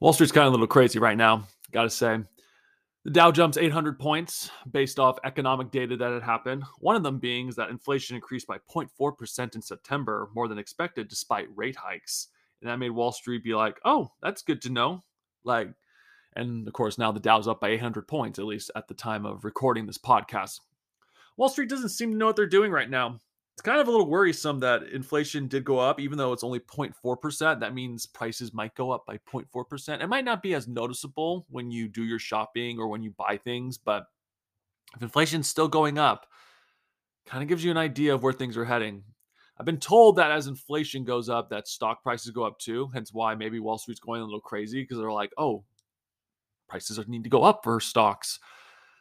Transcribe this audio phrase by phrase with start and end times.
[0.00, 2.18] Wall Street's kind of a little crazy right now, got to say.
[3.04, 6.64] The Dow jumps 800 points based off economic data that had happened.
[6.78, 11.08] One of them being is that inflation increased by 0.4% in September, more than expected,
[11.08, 12.28] despite rate hikes.
[12.62, 15.02] And that made Wall Street be like, oh, that's good to know.
[15.44, 15.68] Like,
[16.34, 19.26] and of course, now the Dow's up by 800 points, at least at the time
[19.26, 20.60] of recording this podcast.
[21.36, 23.20] Wall Street doesn't seem to know what they're doing right now
[23.60, 26.60] it's kind of a little worrisome that inflation did go up, even though it's only
[26.60, 27.60] 0.4%.
[27.60, 30.02] That means prices might go up by 0.4%.
[30.02, 33.36] It might not be as noticeable when you do your shopping or when you buy
[33.36, 34.06] things, but
[34.96, 36.24] if inflation's still going up,
[37.26, 39.02] kind of gives you an idea of where things are heading.
[39.58, 42.88] I've been told that as inflation goes up, that stock prices go up too.
[42.94, 45.64] Hence why maybe Wall Street's going a little crazy because they're like, oh,
[46.66, 48.40] prices need to go up for stocks.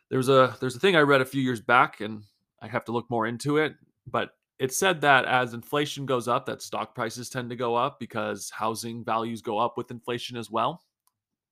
[0.10, 2.24] There's a there's a thing I read a few years back, and
[2.62, 3.76] I have to look more into it.
[4.06, 7.98] But it said that as inflation goes up that stock prices tend to go up
[8.00, 10.84] because housing values go up with inflation as well.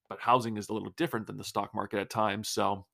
[0.10, 2.86] But housing is a little different than the stock market at times so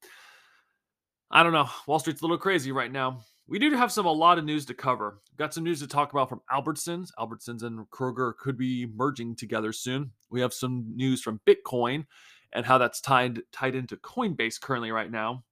[1.32, 1.68] i don't know.
[1.88, 3.22] Wall street's a little crazy right now.
[3.48, 5.20] We do have some a lot of news to cover.
[5.32, 7.10] We've got some news to talk about from albertsons.
[7.20, 10.12] Albertsons and kroger could be merging together soon.
[10.30, 12.06] We have some news from bitcoin
[12.54, 15.44] and how that's tied tied into coinbase currently right now.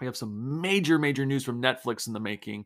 [0.00, 2.64] We have some major major news from netflix in the making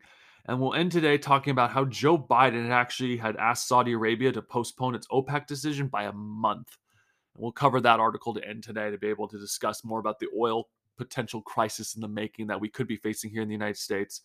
[0.48, 4.42] and we'll end today talking about how Joe Biden actually had asked Saudi Arabia to
[4.42, 6.76] postpone its OPEC decision by a month.
[7.34, 10.18] And we'll cover that article to end today to be able to discuss more about
[10.18, 13.54] the oil potential crisis in the making that we could be facing here in the
[13.54, 14.22] United States.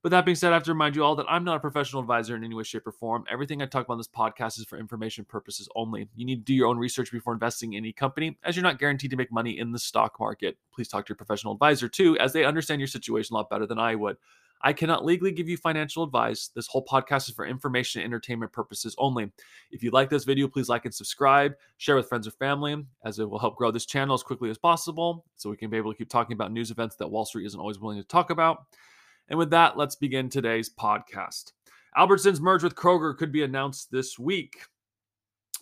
[0.00, 2.00] But that being said, I have to remind you all that I'm not a professional
[2.00, 3.24] advisor in any way, shape, or form.
[3.28, 6.08] Everything I talk about in this podcast is for information purposes only.
[6.14, 8.78] You need to do your own research before investing in any company, as you're not
[8.78, 10.56] guaranteed to make money in the stock market.
[10.72, 13.66] Please talk to your professional advisor too, as they understand your situation a lot better
[13.66, 14.18] than I would.
[14.62, 16.50] I cannot legally give you financial advice.
[16.54, 19.30] This whole podcast is for information and entertainment purposes only.
[19.70, 23.18] If you like this video, please like and subscribe, share with friends or family, as
[23.18, 25.92] it will help grow this channel as quickly as possible so we can be able
[25.92, 28.64] to keep talking about news events that Wall Street isn't always willing to talk about.
[29.28, 31.52] And with that, let's begin today's podcast.
[31.96, 34.58] Albertsons merge with Kroger could be announced this week.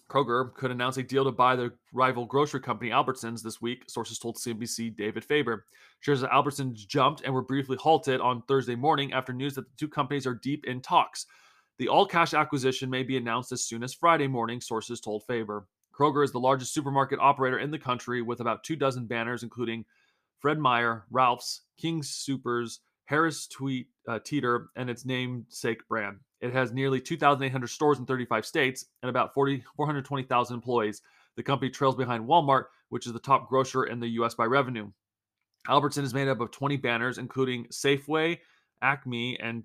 [0.08, 4.18] Kroger could announce a deal to buy the rival grocery company Albertsons this week, sources
[4.18, 5.66] told CNBC David Faber.
[6.00, 9.76] Shares of Albertsons jumped and were briefly halted on Thursday morning after news that the
[9.76, 11.26] two companies are deep in talks.
[11.78, 15.66] The all cash acquisition may be announced as soon as Friday morning, sources told Faber.
[15.92, 19.84] Kroger is the largest supermarket operator in the country with about two dozen banners, including
[20.38, 26.18] Fred Meyer, Ralphs, King's Soopers, Harris Tweet, uh, Teeter, and its namesake brand.
[26.40, 31.02] It has nearly 2,800 stores in 35 states and about 40, 420,000 employees.
[31.36, 34.34] The company trails behind Walmart, which is the top grocer in the U.S.
[34.34, 34.90] by revenue.
[35.68, 38.38] Albertson is made up of 20 banners, including Safeway,
[38.82, 39.64] Acme, and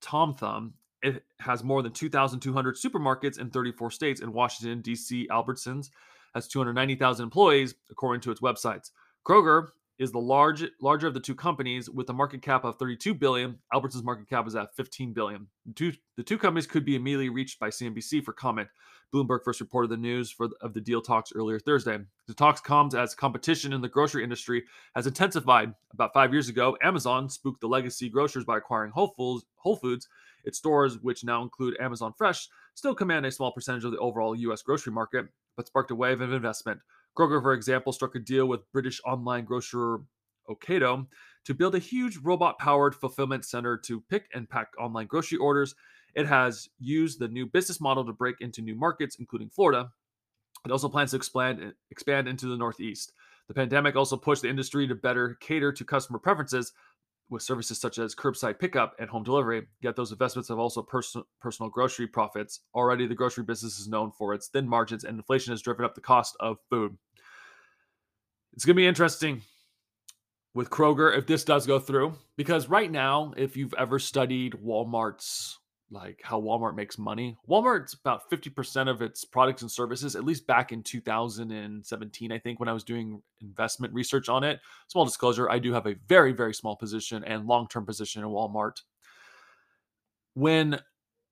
[0.00, 0.74] Tom Thumb.
[1.02, 4.20] It has more than 2,200 supermarkets in 34 states.
[4.20, 5.90] In Washington, D.C., Albertsons
[6.34, 8.90] has 290,000 employees, according to its websites.
[9.26, 9.68] Kroger
[9.98, 13.58] is the large larger of the two companies with a market cap of 32 billion.
[13.72, 15.46] Albertsons market cap is at 15 billion.
[15.64, 18.68] The two, the two companies could be immediately reached by CNBC for comment.
[19.14, 21.98] Bloomberg first reported the news for of the deal talks earlier Thursday.
[22.26, 24.64] The talks comes as competition in the grocery industry
[24.94, 25.74] has intensified.
[25.92, 29.46] About five years ago, Amazon spooked the legacy grocers by acquiring Whole Foods.
[29.56, 30.08] Whole Foods,
[30.44, 34.34] its stores, which now include Amazon Fresh, still command a small percentage of the overall
[34.34, 34.62] U.S.
[34.62, 36.80] grocery market, but sparked a wave of investment.
[37.16, 40.00] Kroger, for example, struck a deal with British online grocer
[40.48, 41.06] Ocado
[41.44, 45.74] to build a huge robot powered fulfillment center to pick and pack online grocery orders.
[46.14, 49.90] It has used the new business model to break into new markets, including Florida.
[50.64, 53.12] It also plans to expand, expand into the Northeast.
[53.48, 56.72] The pandemic also pushed the industry to better cater to customer preferences
[57.28, 59.66] with services such as curbside pickup and home delivery.
[59.80, 62.60] Yet those investments have also pers- personal grocery profits.
[62.74, 65.94] Already, the grocery business is known for its thin margins, and inflation has driven up
[65.94, 66.96] the cost of food.
[68.52, 69.42] It's going to be interesting
[70.54, 75.58] with Kroger if this does go through because right now if you've ever studied Walmart's
[75.90, 80.46] like how Walmart makes money, Walmart's about 50% of its products and services at least
[80.46, 84.60] back in 2017 I think when I was doing investment research on it.
[84.88, 88.82] Small disclosure, I do have a very very small position and long-term position in Walmart.
[90.34, 90.80] When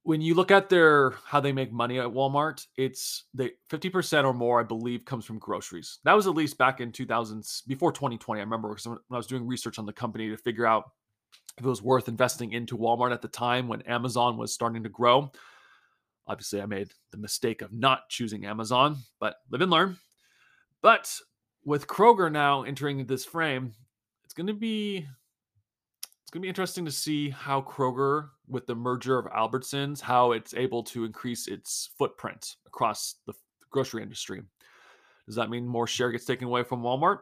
[0.05, 4.35] when you look at their how they make money at Walmart, it's they 50% or
[4.35, 5.99] more, I believe, comes from groceries.
[6.05, 8.39] That was at least back in 2000s, before 2020.
[8.39, 10.91] I remember when I was doing research on the company to figure out
[11.59, 14.89] if it was worth investing into Walmart at the time when Amazon was starting to
[14.89, 15.31] grow.
[16.27, 19.99] Obviously, I made the mistake of not choosing Amazon, but live and learn.
[20.81, 21.15] But
[21.65, 23.73] with Kroger now entering this frame,
[24.25, 25.07] it's going to be
[26.23, 30.33] it's going to be interesting to see how Kroger, with the merger of Albertsons, how
[30.33, 33.35] it's able to increase its footprint across the
[33.71, 34.43] grocery industry.
[35.27, 37.21] Does that mean more share gets taken away from Walmart?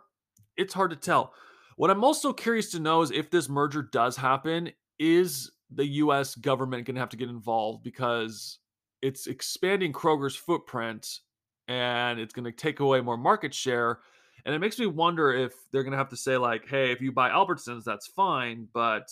[0.56, 1.34] It's hard to tell.
[1.76, 6.34] What I'm also curious to know is if this merger does happen, is the US
[6.34, 8.58] government going to have to get involved because
[9.00, 11.20] it's expanding Kroger's footprint
[11.68, 14.00] and it's going to take away more market share.
[14.44, 17.00] And it makes me wonder if they're going to have to say, like, hey, if
[17.00, 19.08] you buy Albertsons, that's fine, but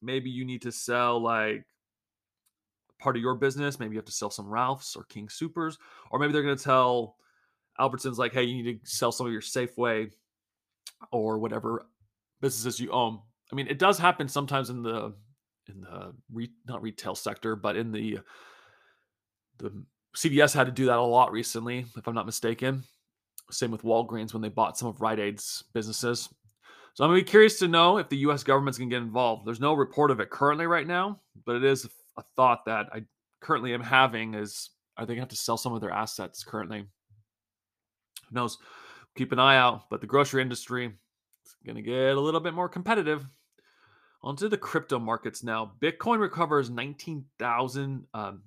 [0.00, 1.64] maybe you need to sell like
[2.98, 3.78] part of your business.
[3.78, 5.76] Maybe you have to sell some Ralphs or King Soopers,
[6.10, 7.16] or maybe they're going to tell
[7.78, 10.10] Albertsons, like, hey, you need to sell some of your Safeway
[11.10, 11.86] or whatever
[12.42, 13.18] businesses you own.
[13.50, 15.14] I mean, it does happen sometimes in the
[15.68, 18.18] in the re, not retail sector, but in the
[19.58, 19.84] the
[20.14, 22.82] CVS had to do that a lot recently, if I'm not mistaken.
[23.50, 26.28] Same with Walgreens when they bought some of Rite Aid's businesses.
[26.94, 28.42] So I'm gonna be curious to know if the U.S.
[28.42, 29.46] government's gonna get involved.
[29.46, 33.04] There's no report of it currently right now, but it is a thought that I
[33.40, 34.34] currently am having.
[34.34, 36.80] Is are they gonna have to sell some of their assets currently?
[36.80, 38.58] Who knows?
[39.16, 39.88] Keep an eye out.
[39.90, 40.92] But the grocery industry
[41.46, 43.26] is gonna get a little bit more competitive.
[44.24, 45.72] Onto the crypto markets now.
[45.80, 48.42] Bitcoin recovers $19,000 um,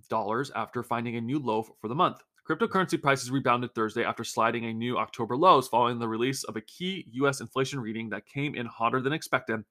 [0.55, 2.23] after finding a new low for the month.
[2.47, 6.61] Cryptocurrency prices rebounded Thursday after sliding a new October lows following the release of a
[6.61, 9.63] key US inflation reading that came in hotter than expected.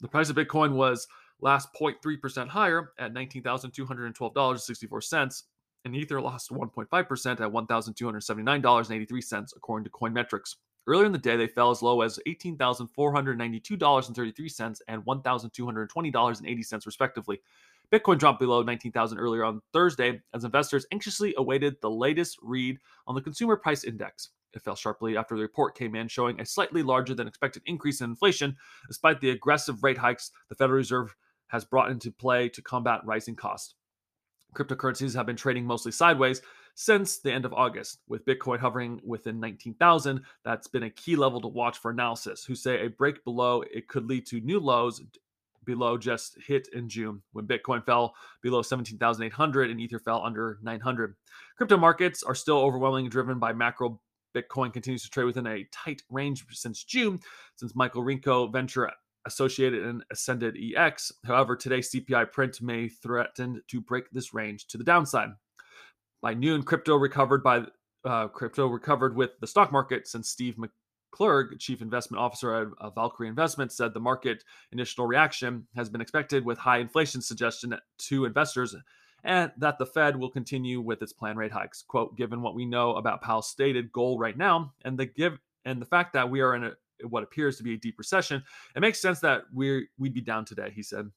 [0.00, 1.06] The price of Bitcoin was
[1.40, 5.42] last 0.3% higher at $19,212.64,
[5.84, 10.56] and Ether lost 1.5% at $1,279.83, according to Coinmetrics.
[10.86, 17.40] Earlier in the day, they fell as low as $18,492.33 and $1,220.80, respectively.
[17.90, 23.14] Bitcoin dropped below 19,000 earlier on Thursday as investors anxiously awaited the latest read on
[23.14, 24.30] the consumer price index.
[24.52, 28.00] It fell sharply after the report came in, showing a slightly larger than expected increase
[28.00, 31.14] in inflation, despite the aggressive rate hikes the Federal Reserve
[31.48, 33.74] has brought into play to combat rising costs.
[34.54, 36.40] Cryptocurrencies have been trading mostly sideways
[36.74, 40.22] since the end of August, with Bitcoin hovering within 19,000.
[40.44, 43.88] That's been a key level to watch for analysis, who say a break below it
[43.88, 45.00] could lead to new lows
[45.64, 51.14] below just hit in June when Bitcoin fell below 17,800 and Ether fell under 900.
[51.56, 54.00] Crypto markets are still overwhelmingly driven by macro.
[54.34, 57.20] Bitcoin continues to trade within a tight range since June,
[57.56, 58.90] since Michael Rinko venture
[59.26, 61.12] associated and ascended EX.
[61.24, 65.30] However, today's CPI print may threaten to break this range to the downside.
[66.24, 67.64] By noon, crypto recovered by
[68.02, 72.88] uh, crypto recovered with the stock market since Steve McClurg, chief investment officer at uh,
[72.88, 74.42] Valkyrie Investments, said the market
[74.72, 78.74] initial reaction has been expected with high inflation suggestion to investors
[79.22, 81.84] and that the Fed will continue with its planned rate hikes.
[81.86, 85.78] Quote, given what we know about Powell's stated goal right now and the give and
[85.78, 86.72] the fact that we are in a
[87.06, 88.42] what appears to be a deep recession,
[88.74, 91.10] it makes sense that we we'd be down today, he said.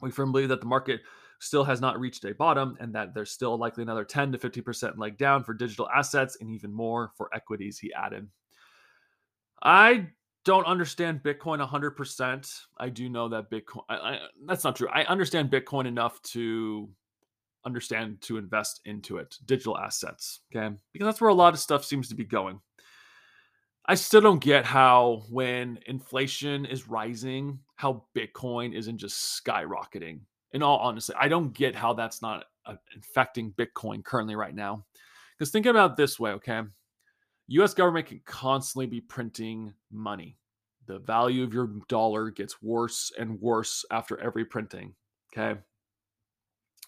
[0.00, 1.02] We firmly believe that the market
[1.40, 4.98] still has not reached a bottom and that there's still likely another 10 to 50%
[4.98, 8.28] leg down for digital assets and even more for equities, he added.
[9.62, 10.06] I
[10.44, 12.60] don't understand Bitcoin 100%.
[12.78, 14.88] I do know that Bitcoin, I, I, that's not true.
[14.92, 16.88] I understand Bitcoin enough to
[17.64, 20.74] understand to invest into it, digital assets, okay?
[20.92, 22.60] Because that's where a lot of stuff seems to be going.
[23.86, 30.20] I still don't get how, when inflation is rising, how Bitcoin isn't just skyrocketing.
[30.52, 34.84] In all honesty, I don't get how that's not uh, infecting Bitcoin currently right now.
[35.38, 36.62] Because think about this way, okay?
[37.48, 40.36] US government can constantly be printing money.
[40.86, 44.94] The value of your dollar gets worse and worse after every printing,
[45.32, 45.58] okay?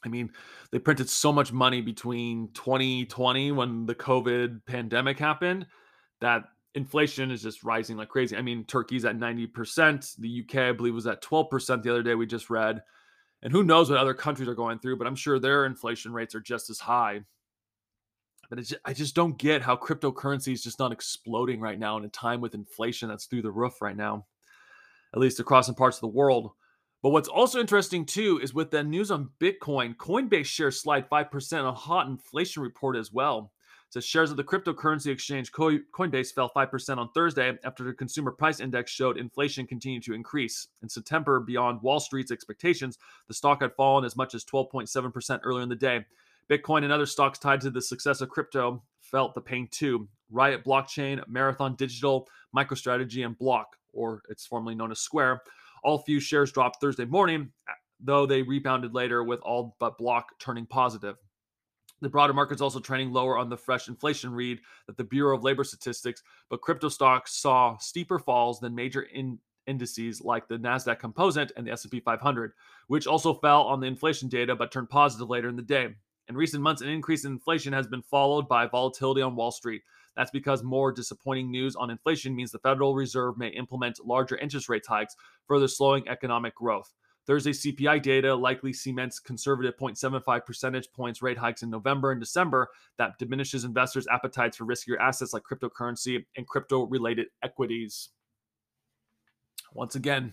[0.05, 0.31] I mean,
[0.71, 5.67] they printed so much money between 2020 when the COVID pandemic happened
[6.21, 8.37] that inflation is just rising like crazy.
[8.37, 10.17] I mean, Turkey's at 90%.
[10.17, 12.83] The UK, I believe, was at 12% the other day we just read.
[13.43, 16.35] And who knows what other countries are going through, but I'm sure their inflation rates
[16.35, 17.23] are just as high.
[18.49, 22.05] But just, I just don't get how cryptocurrency is just not exploding right now in
[22.05, 24.27] a time with inflation that's through the roof right now,
[25.15, 26.51] at least across some parts of the world.
[27.03, 31.65] But what's also interesting too is with the news on Bitcoin, Coinbase shares slide 5%
[31.65, 33.53] on hot inflation report as well
[33.93, 38.59] says shares of the cryptocurrency exchange Coinbase fell 5% on Thursday after the consumer price
[38.59, 40.69] index showed inflation continued to increase.
[40.83, 42.97] In September, beyond Wall Street's expectations,
[43.29, 46.07] the stock had fallen as much as 12.7% earlier in the day.
[46.51, 50.09] Bitcoin and other stocks tied to the success of crypto felt the pain too.
[50.31, 55.43] Riot Blockchain, Marathon Digital, MicroStrategy, and Block, or it's formerly known as Square,
[55.85, 57.53] all few shares dropped Thursday morning,
[58.01, 61.17] though they rebounded later with all but Block turning positive.
[62.03, 65.45] The broader market's also trending lower on the fresh inflation read that the Bureau of
[65.45, 70.99] Labor Statistics, but crypto stocks saw steeper falls than major in- indices like the Nasdaq
[70.99, 72.55] Composite and the S&P 500,
[72.89, 75.95] which also fell on the inflation data but turned positive later in the day.
[76.29, 79.83] In recent months, an increase in inflation has been followed by volatility on Wall Street.
[80.17, 84.69] That's because more disappointing news on inflation means the Federal Reserve may implement larger interest
[84.69, 85.15] rate hikes,
[85.47, 86.93] further slowing economic growth.
[87.27, 92.69] Thursday CPI data likely cements conservative 0.75 percentage points rate hikes in November and December
[92.99, 98.09] that diminishes investors' appetites for riskier assets like cryptocurrency and crypto related equities.
[99.73, 100.33] Once again,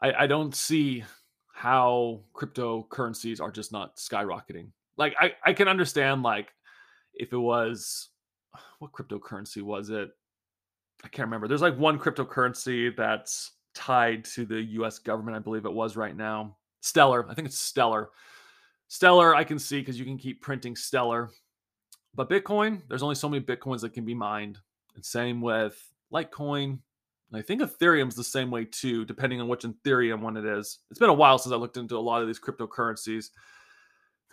[0.00, 1.04] I, I don't see
[1.52, 4.68] how cryptocurrencies are just not skyrocketing.
[4.96, 6.52] Like I, I can understand like
[7.14, 8.08] if it was
[8.78, 10.10] what cryptocurrency was it?
[11.04, 11.46] I can't remember.
[11.46, 16.16] There's like one cryptocurrency that's tied to the US government, I believe it was right
[16.16, 16.56] now.
[16.80, 17.28] Stellar.
[17.30, 18.10] I think it's Stellar.
[18.88, 21.30] Stellar, I can see because you can keep printing Stellar.
[22.14, 24.58] But Bitcoin, there's only so many Bitcoins that can be mined.
[24.96, 25.80] And same with
[26.12, 26.80] Litecoin,
[27.32, 30.78] I think Ethereum's the same way too, depending on which Ethereum one it is.
[30.90, 33.26] It's been a while since I looked into a lot of these cryptocurrencies.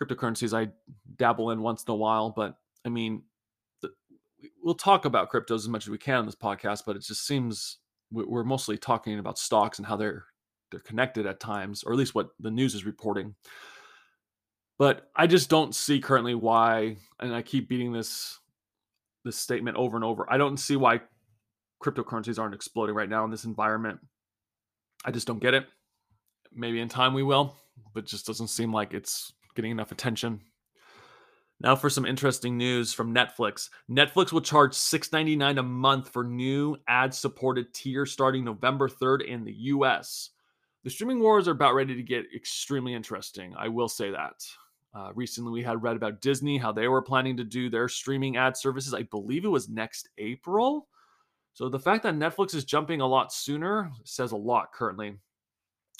[0.00, 0.72] Cryptocurrencies I
[1.16, 3.22] dabble in once in a while, but I mean,
[4.62, 7.26] we'll talk about cryptos as much as we can on this podcast, but it just
[7.26, 7.78] seems
[8.10, 10.24] we're mostly talking about stocks and how they're
[10.70, 13.34] they're connected at times, or at least what the news is reporting.
[14.78, 18.38] But I just don't see currently why, and I keep beating this
[19.24, 20.26] this statement over and over.
[20.30, 21.00] I don't see why
[21.82, 24.00] cryptocurrencies aren't exploding right now in this environment.
[25.04, 25.66] I just don't get it.
[26.52, 27.56] Maybe in time we will,
[27.92, 30.40] but just doesn't seem like it's getting enough attention.
[31.60, 33.70] Now for some interesting news from Netflix.
[33.90, 39.54] Netflix will charge $6.99 a month for new ad-supported tier starting November 3rd in the
[39.54, 40.30] US.
[40.84, 43.54] The streaming wars are about ready to get extremely interesting.
[43.58, 44.34] I will say that.
[44.94, 48.36] Uh, recently, we had read about Disney, how they were planning to do their streaming
[48.36, 48.94] ad services.
[48.94, 50.88] I believe it was next April.
[51.54, 55.16] So the fact that Netflix is jumping a lot sooner says a lot currently.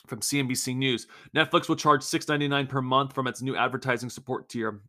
[0.06, 4.82] From CNBC News, Netflix will charge $6.99 per month from its new advertising support tier,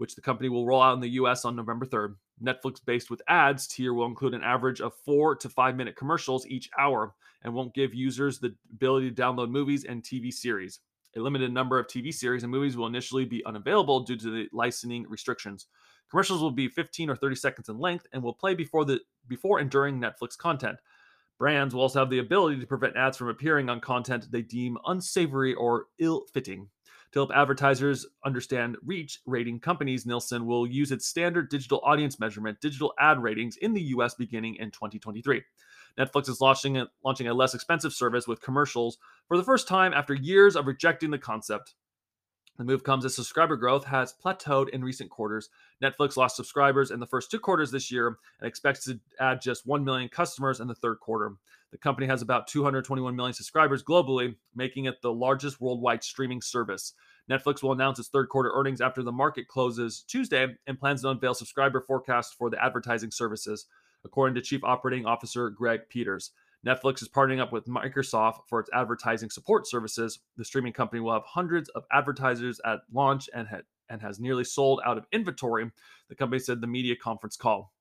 [0.00, 2.14] which the company will roll out in the US on November 3rd.
[2.42, 6.46] Netflix based with ads tier will include an average of four to five minute commercials
[6.46, 10.80] each hour and won't give users the ability to download movies and TV series.
[11.16, 14.48] A limited number of TV series and movies will initially be unavailable due to the
[14.54, 15.66] licensing restrictions.
[16.08, 19.58] Commercials will be 15 or 30 seconds in length and will play before the before
[19.58, 20.78] and during Netflix content.
[21.38, 24.78] Brands will also have the ability to prevent ads from appearing on content they deem
[24.86, 26.68] unsavory or ill-fitting.
[27.12, 32.60] To help advertisers understand reach, rating companies Nielsen will use its standard digital audience measurement,
[32.60, 35.42] digital ad ratings, in the US beginning in 2023.
[35.98, 39.92] Netflix is launching a, launching a less expensive service with commercials for the first time
[39.92, 41.74] after years of rejecting the concept.
[42.58, 45.48] The move comes as subscriber growth has plateaued in recent quarters.
[45.82, 49.66] Netflix lost subscribers in the first two quarters this year and expects to add just
[49.66, 51.32] 1 million customers in the third quarter.
[51.72, 56.94] The company has about 221 million subscribers globally, making it the largest worldwide streaming service.
[57.30, 61.10] Netflix will announce its third quarter earnings after the market closes Tuesday and plans to
[61.10, 63.66] unveil subscriber forecasts for the advertising services,
[64.04, 66.32] according to Chief Operating Officer Greg Peters.
[66.66, 70.18] Netflix is partnering up with Microsoft for its advertising support services.
[70.36, 74.44] The streaming company will have hundreds of advertisers at launch and, ha- and has nearly
[74.44, 75.70] sold out of inventory,
[76.08, 77.72] the company said the media conference call.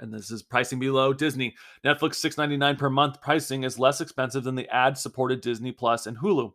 [0.00, 1.54] And this is pricing below Disney.
[1.84, 6.16] Netflix $6.99 per month pricing is less expensive than the ad supported Disney Plus and
[6.16, 6.52] Hulu,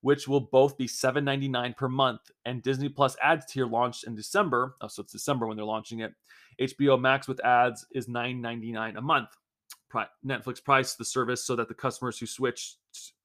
[0.00, 2.20] which will both be $7.99 per month.
[2.44, 4.76] And Disney Plus ads tier launched in December.
[4.80, 6.14] Oh, so it's December when they're launching it.
[6.60, 9.28] HBO Max with ads is $9.99 a month.
[10.24, 12.76] Netflix priced the service so that the customers who switch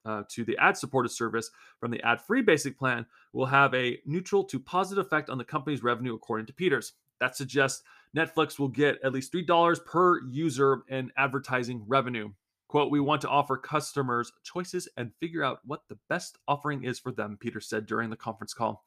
[0.05, 3.99] uh, to the ad supported service from the ad free basic plan will have a
[4.05, 6.93] neutral to positive effect on the company's revenue, according to Peters.
[7.19, 7.83] That suggests
[8.15, 12.29] Netflix will get at least $3 per user in advertising revenue.
[12.67, 16.99] Quote, we want to offer customers choices and figure out what the best offering is
[16.99, 18.83] for them, Peter said during the conference call.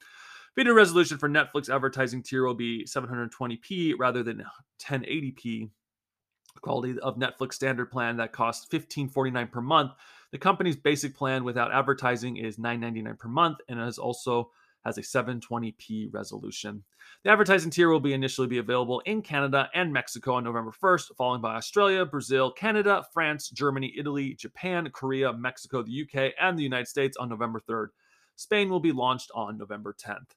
[0.56, 4.44] Video resolution for Netflix advertising tier will be 720p rather than
[4.82, 5.70] 1080p
[6.60, 9.92] quality of Netflix standard plan that costs $15.49 per month.
[10.32, 14.50] The company's basic plan without advertising is $9.99 per month and has also
[14.88, 16.82] has a 720p resolution.
[17.22, 21.14] The advertising tier will be initially be available in Canada and Mexico on November 1st,
[21.16, 26.62] followed by Australia, Brazil, Canada, France, Germany, Italy, Japan, Korea, Mexico, the UK, and the
[26.62, 27.88] United States on November 3rd.
[28.36, 30.30] Spain will be launched on November 10th.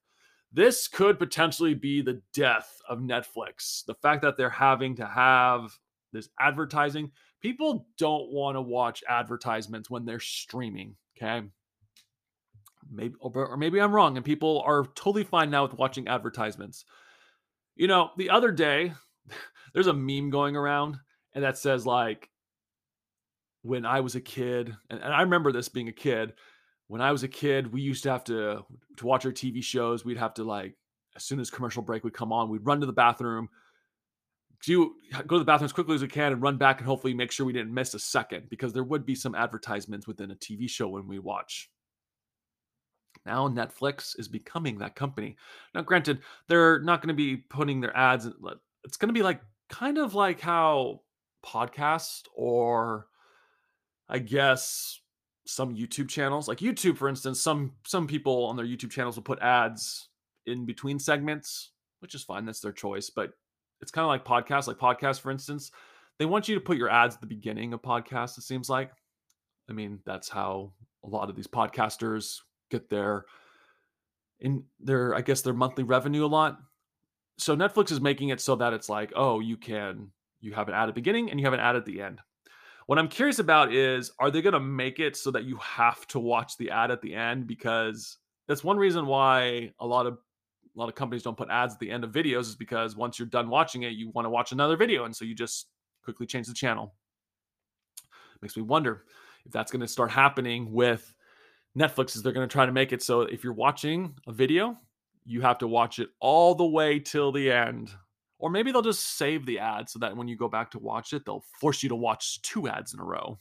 [0.51, 3.85] This could potentially be the death of Netflix.
[3.85, 5.71] The fact that they're having to have
[6.11, 7.11] this advertising.
[7.41, 10.95] People don't want to watch advertisements when they're streaming.
[11.17, 11.47] Okay.
[12.91, 16.85] Maybe, or maybe I'm wrong, and people are totally fine now with watching advertisements.
[17.75, 18.93] You know, the other day,
[19.73, 20.97] there's a meme going around,
[21.33, 22.29] and that says, like,
[23.61, 26.33] when I was a kid, and, and I remember this being a kid.
[26.87, 28.65] When I was a kid, we used to have to
[28.97, 30.03] to watch our TV shows.
[30.03, 30.75] We'd have to like,
[31.15, 33.47] as soon as commercial break would come on, we'd run to the bathroom,
[34.67, 34.95] you
[35.27, 37.31] go to the bathroom as quickly as we can and run back and hopefully make
[37.31, 40.69] sure we didn't miss a second because there would be some advertisements within a TV
[40.69, 41.69] show when we watch.
[43.25, 45.37] Now Netflix is becoming that company.
[45.75, 48.27] Now, granted, they're not going to be putting their ads.
[48.83, 51.01] It's going to be like kind of like how
[51.45, 53.07] podcast or
[54.09, 54.99] I guess
[55.45, 59.23] some YouTube channels, like YouTube, for instance, some some people on their YouTube channels will
[59.23, 60.09] put ads
[60.45, 62.45] in between segments, which is fine.
[62.45, 63.09] That's their choice.
[63.09, 63.31] But
[63.81, 65.71] it's kind of like podcasts, like podcasts, for instance.
[66.19, 68.91] They want you to put your ads at the beginning of podcasts, it seems like.
[69.69, 72.41] I mean, that's how a lot of these podcasters
[72.71, 73.25] get their
[74.39, 76.57] in their, I guess, their monthly revenue a lot.
[77.37, 80.73] So Netflix is making it so that it's like, oh, you can you have an
[80.73, 82.19] ad at the beginning and you have an ad at the end.
[82.87, 86.07] What I'm curious about is are they going to make it so that you have
[86.07, 90.17] to watch the ad at the end because that's one reason why a lot of
[90.75, 93.19] a lot of companies don't put ads at the end of videos is because once
[93.19, 95.67] you're done watching it, you want to watch another video and so you just
[96.03, 96.93] quickly change the channel.
[98.41, 99.03] Makes me wonder
[99.45, 101.13] if that's going to start happening with
[101.77, 104.77] Netflix is they're going to try to make it so if you're watching a video,
[105.25, 107.91] you have to watch it all the way till the end
[108.41, 111.13] or maybe they'll just save the ad so that when you go back to watch
[111.13, 113.39] it, they'll force you to watch two ads in a row.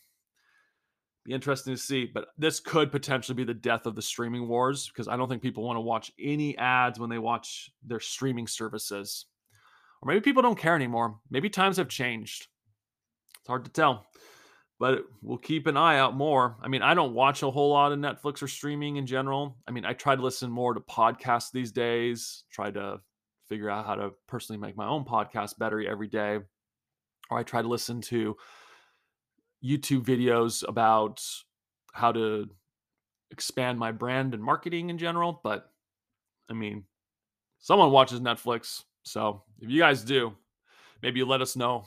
[1.25, 4.88] Be interesting to see, but this could potentially be the death of the streaming wars
[4.88, 8.46] because I don't think people want to watch any ads when they watch their streaming
[8.46, 9.25] services.
[10.02, 11.18] Or maybe people don't care anymore.
[11.30, 12.49] Maybe times have changed.
[13.38, 14.06] It's hard to tell,
[14.80, 16.56] but we'll keep an eye out more.
[16.62, 19.58] I mean, I don't watch a whole lot of Netflix or streaming in general.
[19.68, 22.99] I mean, I try to listen more to podcasts these days, try to
[23.46, 26.38] figure out how to personally make my own podcast better every day.
[27.30, 28.38] Or I try to listen to
[29.62, 31.22] YouTube videos about
[31.92, 32.49] how to
[33.30, 35.42] expand my brand and marketing in general.
[35.44, 35.70] But
[36.49, 36.84] I mean,
[37.58, 38.82] someone watches Netflix.
[39.02, 40.32] So if you guys do,
[41.02, 41.84] maybe you let us know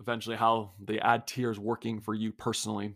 [0.00, 2.94] eventually how the ad tier is working for you personally.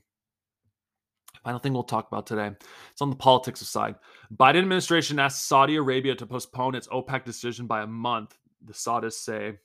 [1.45, 2.51] Final thing we'll talk about today.
[2.91, 3.97] It's on the politics side.
[4.37, 8.37] Biden administration asked Saudi Arabia to postpone its OPEC decision by a month.
[8.65, 9.59] The Saudis say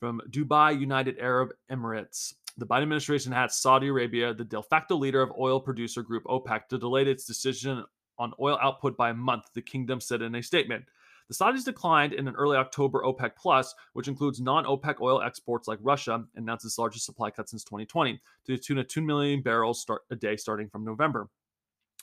[0.00, 2.34] from Dubai United Arab Emirates.
[2.58, 6.68] The Biden administration asked Saudi Arabia, the de facto leader of oil producer group OPEC,
[6.68, 7.84] to delay its decision
[8.18, 10.84] on oil output by a month, the kingdom said in a statement.
[11.28, 15.80] The Saudis declined in an early October OPEC Plus, which includes non-OPEC oil exports like
[15.82, 19.80] Russia, announced its largest supply cut since 2020 to the tune of 2 million barrels
[19.80, 21.28] start, a day starting from November.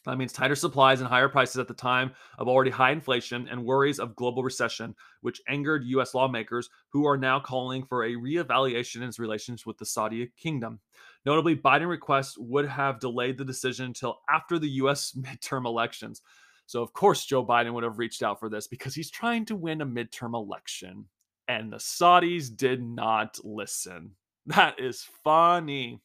[0.06, 3.64] That means tighter supplies and higher prices at the time of already high inflation and
[3.64, 6.14] worries of global recession, which angered U.S.
[6.14, 10.82] lawmakers who are now calling for a reevaluation in its relations with the Saudi kingdom.
[11.26, 15.14] Notably, Biden requests would have delayed the decision until after the U.S.
[15.18, 16.22] midterm elections.
[16.65, 19.56] So, of course, Joe Biden would have reached out for this because he's trying to
[19.56, 21.06] win a midterm election.
[21.47, 24.12] And the Saudis did not listen.
[24.45, 26.02] That is funny.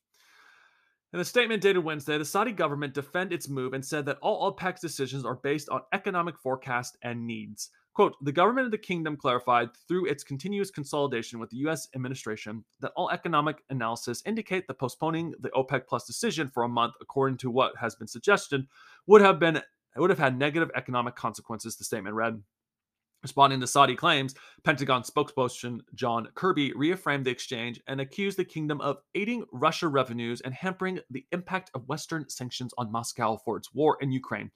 [1.13, 4.53] In a statement dated Wednesday, the Saudi government defended its move and said that all
[4.53, 7.71] OPEC's decisions are based on economic forecast and needs.
[7.95, 11.89] Quote, the government of the kingdom clarified through its continuous consolidation with the U.S.
[11.97, 16.95] administration that all economic analysis indicate that postponing the OPEC Plus decision for a month,
[17.01, 18.67] according to what has been suggested,
[19.07, 19.63] would have been
[19.99, 22.41] it would have had negative economic consequences, the statement read.
[23.21, 24.33] Responding to Saudi claims,
[24.63, 30.41] Pentagon spokesperson John Kirby reaffirmed the exchange and accused the kingdom of aiding Russia revenues
[30.43, 34.53] and hampering the impact of Western sanctions on Moscow for its war in Ukraine.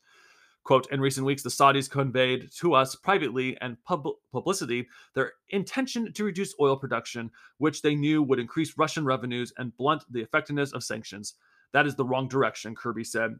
[0.62, 6.12] Quote, in recent weeks, the Saudis conveyed to us privately and pub- publicity their intention
[6.12, 10.72] to reduce oil production, which they knew would increase Russian revenues and blunt the effectiveness
[10.72, 11.34] of sanctions.
[11.72, 13.34] That is the wrong direction, Kirby said.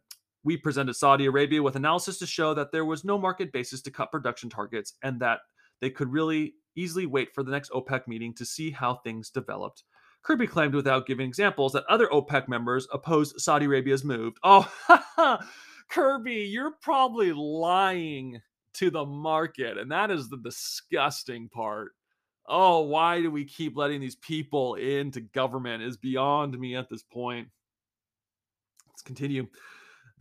[0.45, 3.91] We presented Saudi Arabia with analysis to show that there was no market basis to
[3.91, 5.41] cut production targets and that
[5.81, 9.85] they could really easily wait for the next OPEC meeting to see how things developed.
[10.23, 14.35] Kirby claimed without giving examples that other OPEC members opposed Saudi Arabia's move.
[14.45, 15.39] Oh,
[15.89, 18.41] Kirby, you're probably lying
[18.75, 19.77] to the market.
[19.77, 21.93] And that is the disgusting part.
[22.47, 27.03] Oh, why do we keep letting these people into government is beyond me at this
[27.03, 27.49] point.
[28.89, 29.47] Let's continue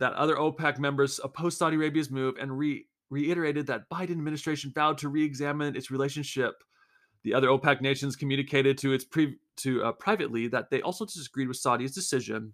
[0.02, 4.98] that other OPEC members opposed Saudi Arabia's move and re- reiterated that Biden administration vowed
[4.98, 6.64] to re-examine its relationship.
[7.22, 11.46] The other OPEC nations communicated to its pre- to uh, privately that they also disagreed
[11.46, 12.52] with Saudi's decision,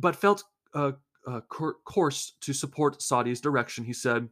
[0.00, 0.42] but felt
[0.74, 0.92] uh,
[1.24, 3.84] uh, course to support Saudi's direction.
[3.84, 4.28] He said,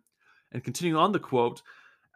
[0.51, 1.63] and continuing on the quote.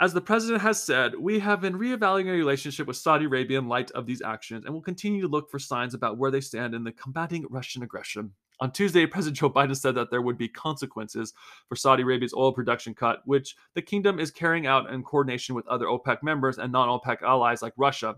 [0.00, 3.68] As the president has said, we have been reevaluating our relationship with Saudi Arabia in
[3.68, 6.74] light of these actions and will continue to look for signs about where they stand
[6.74, 8.32] in the combating Russian aggression.
[8.60, 11.32] On Tuesday, President Joe Biden said that there would be consequences
[11.68, 15.66] for Saudi Arabia's oil production cut, which the kingdom is carrying out in coordination with
[15.66, 18.16] other OPEC members and non OPEC allies like Russia.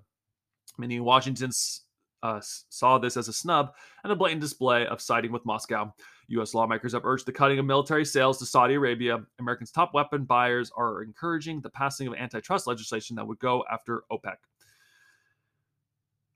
[0.78, 1.82] Many Washington's
[2.24, 5.92] uh, saw this as a snub and a blatant display of siding with Moscow.
[6.28, 6.54] U.S.
[6.54, 9.20] lawmakers have urged the cutting of military sales to Saudi Arabia.
[9.38, 14.04] Americans' top weapon buyers are encouraging the passing of antitrust legislation that would go after
[14.10, 14.36] OPEC.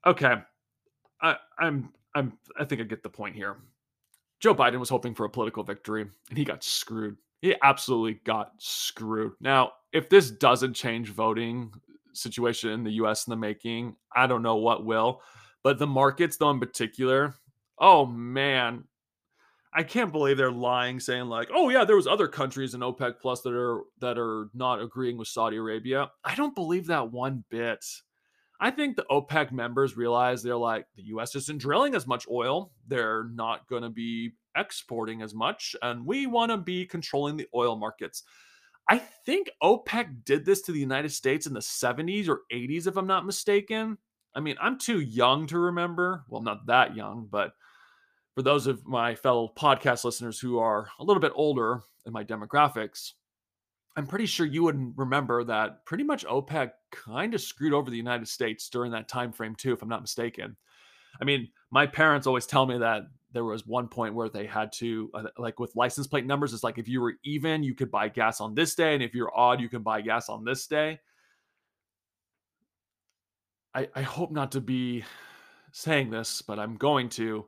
[0.05, 0.35] Okay,
[1.21, 3.57] I, I'm I'm I think I get the point here.
[4.39, 7.17] Joe Biden was hoping for a political victory, and he got screwed.
[7.41, 9.33] He absolutely got screwed.
[9.39, 11.71] Now, if this doesn't change voting
[12.13, 13.27] situation in the U.S.
[13.27, 15.21] in the making, I don't know what will.
[15.63, 17.35] But the markets, though, in particular,
[17.79, 18.85] oh man,
[19.73, 23.19] I can't believe they're lying, saying like, "Oh yeah, there was other countries in OPEC
[23.21, 27.43] Plus that are that are not agreeing with Saudi Arabia." I don't believe that one
[27.49, 27.85] bit.
[28.59, 31.35] I think the OPEC members realize they're like, the U.S.
[31.35, 32.71] isn't drilling as much oil.
[32.87, 37.47] They're not going to be exporting as much, and we want to be controlling the
[37.53, 38.23] oil markets.
[38.89, 42.97] I think OPEC did this to the United States in the 70s or 80s, if
[42.97, 43.97] I'm not mistaken.
[44.33, 46.23] I mean, I'm too young to remember.
[46.29, 47.51] Well, not that young, but
[48.33, 52.23] for those of my fellow podcast listeners who are a little bit older in my
[52.23, 53.13] demographics,
[53.97, 57.97] I'm pretty sure you would remember that pretty much OPEC kind of screwed over the
[57.97, 60.55] United States during that time frame too, if I'm not mistaken.
[61.19, 64.71] I mean, my parents always tell me that there was one point where they had
[64.73, 67.91] to uh, like with license plate numbers it's like if you were even you could
[67.91, 70.65] buy gas on this day and if you're odd you can buy gas on this
[70.65, 70.97] day
[73.77, 75.03] I, I hope not to be
[75.71, 77.45] saying this, but I'm going to.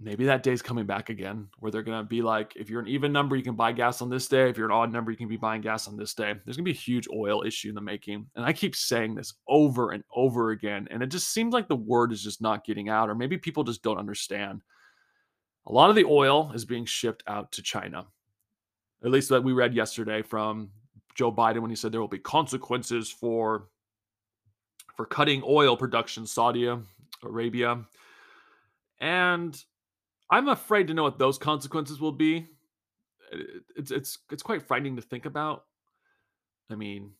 [0.00, 2.86] Maybe that day's coming back again where they're going to be like, if you're an
[2.86, 4.48] even number, you can buy gas on this day.
[4.48, 6.34] If you're an odd number, you can be buying gas on this day.
[6.44, 8.26] There's going to be a huge oil issue in the making.
[8.36, 10.86] And I keep saying this over and over again.
[10.92, 13.64] And it just seems like the word is just not getting out, or maybe people
[13.64, 14.62] just don't understand.
[15.66, 18.06] A lot of the oil is being shipped out to China.
[19.04, 20.70] At least that we read yesterday from
[21.16, 23.66] Joe Biden when he said there will be consequences for
[24.96, 26.68] for cutting oil production, Saudi
[27.22, 27.84] Arabia.
[29.00, 29.56] And
[30.30, 32.48] I'm afraid to know what those consequences will be.
[33.76, 35.64] It's it's it's quite frightening to think about.
[36.70, 37.12] I mean,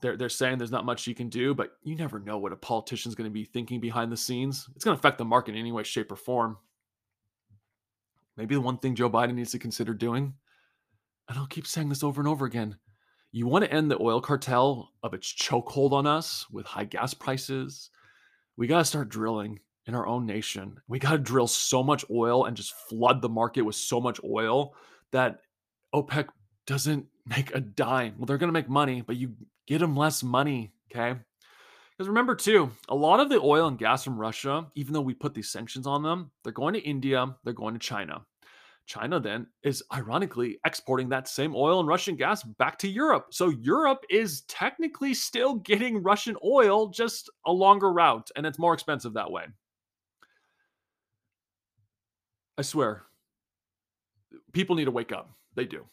[0.00, 2.56] they're they're saying there's not much you can do, but you never know what a
[2.56, 4.68] politician's going to be thinking behind the scenes.
[4.74, 6.58] It's going to affect the market in any way, shape, or form.
[8.36, 10.34] Maybe the one thing Joe Biden needs to consider doing,
[11.28, 12.76] and I'll keep saying this over and over again,
[13.32, 17.14] you want to end the oil cartel of its chokehold on us with high gas
[17.14, 17.90] prices.
[18.56, 20.80] We got to start drilling in our own nation.
[20.88, 24.20] We got to drill so much oil and just flood the market with so much
[24.24, 24.74] oil
[25.12, 25.40] that
[25.94, 26.28] OPEC
[26.66, 28.14] doesn't make a dime.
[28.18, 29.34] Well, they're going to make money, but you
[29.66, 30.72] get them less money.
[30.90, 31.18] Okay.
[31.96, 35.14] Because remember, too, a lot of the oil and gas from Russia, even though we
[35.14, 38.22] put these sanctions on them, they're going to India, they're going to China.
[38.86, 43.28] China then is ironically exporting that same oil and Russian gas back to Europe.
[43.30, 48.74] So Europe is technically still getting Russian oil, just a longer route, and it's more
[48.74, 49.46] expensive that way.
[52.58, 53.02] I swear,
[54.52, 55.30] people need to wake up.
[55.54, 55.84] They do.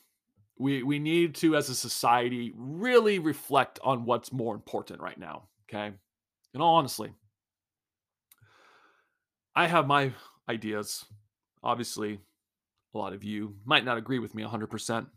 [0.57, 5.43] We we need to, as a society, really reflect on what's more important right now.
[5.69, 5.93] Okay.
[6.53, 7.11] In all honestly,
[9.55, 10.13] I have my
[10.47, 11.05] ideas.
[11.63, 12.19] Obviously,
[12.93, 15.07] a lot of you might not agree with me 100%.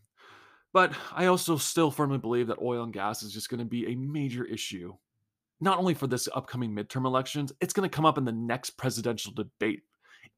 [0.73, 3.87] But I also still firmly believe that oil and gas is just going to be
[3.87, 4.95] a major issue,
[5.61, 8.71] not only for this upcoming midterm elections, it's going to come up in the next
[8.71, 9.83] presidential debate.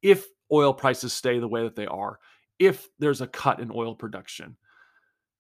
[0.03, 2.19] If oil prices stay the way that they are,
[2.59, 4.57] if there's a cut in oil production,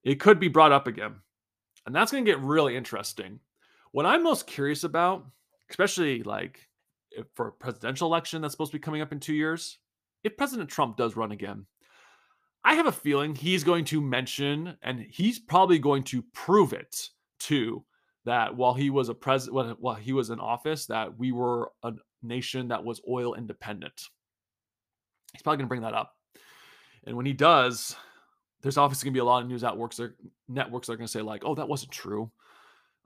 [0.05, 1.15] it could be brought up again.
[1.87, 3.41] And that's going to get really interesting.
[3.93, 5.27] What I'm most curious about,
[5.71, 6.69] especially like
[7.35, 9.79] for a presidential election that's supposed to be coming up in two years,
[10.25, 11.67] if President Trump does run again,
[12.65, 17.09] I have a feeling he's going to mention, and he's probably going to prove it
[17.41, 17.85] too,
[18.25, 21.93] that while he was a president, while he was in office, that we were a
[22.23, 24.03] nation that was oil independent.
[25.33, 26.15] He's probably going to bring that up,
[27.05, 27.95] and when he does,
[28.63, 29.99] there's obviously going to be a lot of news networks.
[29.99, 30.15] That,
[30.49, 32.31] networks are going to say like, "Oh, that wasn't true."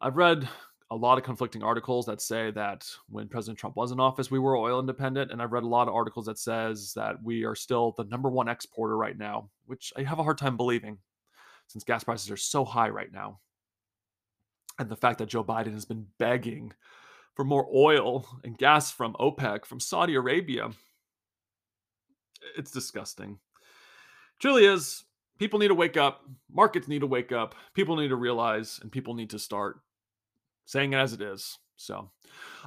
[0.00, 0.48] I've read
[0.90, 4.38] a lot of conflicting articles that say that when President Trump was in office, we
[4.38, 7.54] were oil independent, and I've read a lot of articles that says that we are
[7.54, 10.98] still the number one exporter right now, which I have a hard time believing,
[11.66, 13.40] since gas prices are so high right now,
[14.78, 16.72] and the fact that Joe Biden has been begging
[17.34, 20.70] for more oil and gas from OPEC, from Saudi Arabia.
[22.56, 23.38] It's disgusting.
[24.40, 25.04] Truly is.
[25.38, 26.22] People need to wake up.
[26.52, 27.54] Markets need to wake up.
[27.74, 29.80] People need to realize, and people need to start
[30.66, 31.58] saying it as it is.
[31.76, 32.10] So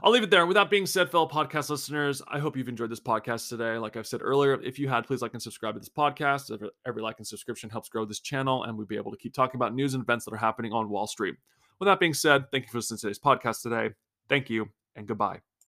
[0.03, 0.45] I'll leave it there.
[0.45, 3.77] With that being said, fellow podcast listeners, I hope you've enjoyed this podcast today.
[3.77, 6.51] Like I've said earlier, if you had, please like and subscribe to this podcast.
[6.51, 9.33] Every, every like and subscription helps grow this channel, and we'll be able to keep
[9.33, 11.35] talking about news and events that are happening on Wall Street.
[11.79, 13.95] With that being said, thank you for listening to today's podcast today.
[14.27, 15.39] Thank you and goodbye.